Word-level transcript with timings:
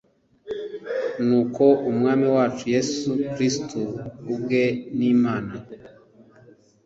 Nuko 1.25 1.63
Umwami 1.89 2.25
wacu 2.35 2.63
Yesu 2.75 3.09
Kristo 3.33 3.79
ubwe 4.33 4.63
n’ 4.97 4.99
Imana 5.13 5.53